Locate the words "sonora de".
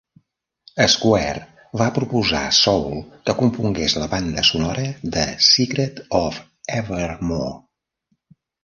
4.51-5.29